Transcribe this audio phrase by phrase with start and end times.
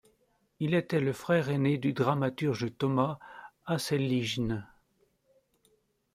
[0.59, 3.19] Il était le frère ainé du dramaturge Thomas
[3.67, 4.65] Asselijn.